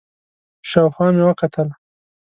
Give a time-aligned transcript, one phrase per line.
[0.69, 1.67] شاوخوا مې وکتل،